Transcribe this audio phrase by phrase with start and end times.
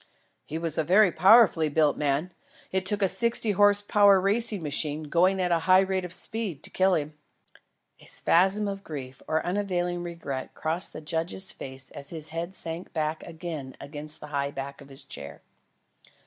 [0.47, 2.31] "He was a very powerfully built man.
[2.71, 6.63] It took a sixty horse power racing machine, going at a high rate of speed,
[6.63, 7.13] to kill him."
[7.99, 12.91] A spasm of grief or unavailing regret crossed the judge's face as his head sank
[12.93, 15.43] back again against the high back of his chair.